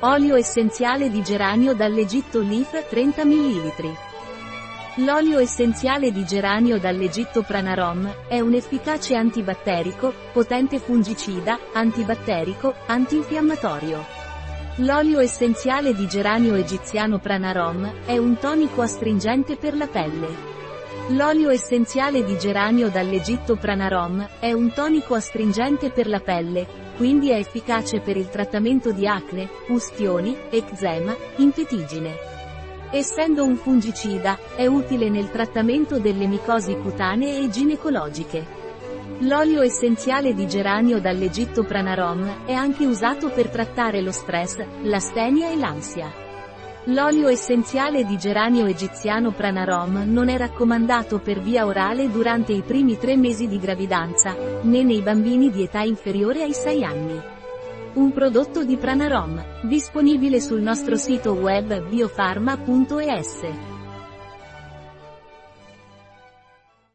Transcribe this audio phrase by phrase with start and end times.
[0.00, 3.72] Olio essenziale di geranio dall'Egitto Leaf 30 ml.
[4.96, 14.04] L'olio essenziale di geranio dall'Egitto Pranarom è un efficace antibatterico, potente fungicida, antibatterico, antinfiammatorio.
[14.80, 20.28] L'olio essenziale di geranio egiziano Pranarom è un tonico astringente per la pelle.
[21.08, 27.36] L'olio essenziale di geranio dall'Egitto Pranarom è un tonico astringente per la pelle, quindi è
[27.36, 32.14] efficace per il trattamento di acne, ustioni, eczema, intettigine.
[32.90, 38.64] Essendo un fungicida, è utile nel trattamento delle micosi cutanee e ginecologiche.
[39.20, 45.56] L'olio essenziale di geranio dall'Egitto Pranarom è anche usato per trattare lo stress, l'astenia e
[45.56, 46.25] l'ansia.
[46.90, 52.96] L'olio essenziale di geranio egiziano Pranarom non è raccomandato per via orale durante i primi
[52.96, 57.20] tre mesi di gravidanza, né nei bambini di età inferiore ai 6 anni.
[57.94, 63.85] Un prodotto di Pranarom, disponibile sul nostro sito web biofarma.es.